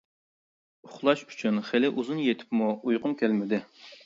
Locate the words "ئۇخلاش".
0.87-1.21